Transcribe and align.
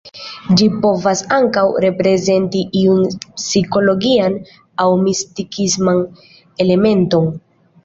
Ĝi 0.59 0.67
povas 0.85 1.19
ankaŭ 1.35 1.65
reprezenti 1.85 2.63
iun 2.81 3.05
psikologian 3.19 4.39
aŭ 4.87 4.89
mistikisman 5.05 6.05
elementon. 6.67 7.33